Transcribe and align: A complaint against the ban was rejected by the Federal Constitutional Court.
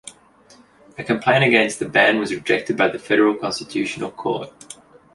A 0.97 1.03
complaint 1.03 1.43
against 1.43 1.77
the 1.77 1.87
ban 1.87 2.17
was 2.17 2.33
rejected 2.33 2.75
by 2.75 2.87
the 2.87 2.97
Federal 2.97 3.35
Constitutional 3.35 4.09
Court. 4.09 4.49